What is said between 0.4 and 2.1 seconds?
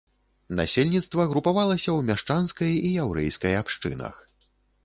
Насельніцтва групавалася ў